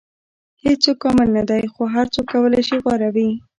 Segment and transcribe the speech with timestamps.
[0.63, 3.29] •هیڅوک کامل نه دی، خو هر څوک کولی شي غوره وي.